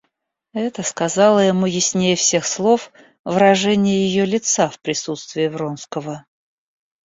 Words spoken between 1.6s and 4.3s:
яснее всех слов выражение ее